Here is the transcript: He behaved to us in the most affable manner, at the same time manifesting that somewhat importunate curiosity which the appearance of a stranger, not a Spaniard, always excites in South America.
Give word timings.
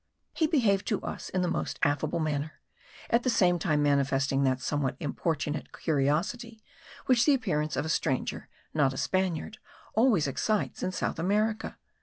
He 0.33 0.47
behaved 0.47 0.87
to 0.87 0.99
us 1.03 1.29
in 1.29 1.43
the 1.43 1.47
most 1.47 1.77
affable 1.83 2.17
manner, 2.19 2.53
at 3.11 3.21
the 3.21 3.29
same 3.29 3.59
time 3.59 3.83
manifesting 3.83 4.43
that 4.45 4.59
somewhat 4.59 4.97
importunate 4.99 5.71
curiosity 5.71 6.63
which 7.05 7.23
the 7.23 7.35
appearance 7.35 7.75
of 7.75 7.85
a 7.85 7.89
stranger, 7.89 8.49
not 8.73 8.93
a 8.93 8.97
Spaniard, 8.97 9.59
always 9.93 10.27
excites 10.27 10.81
in 10.81 10.91
South 10.91 11.19
America. 11.19 11.77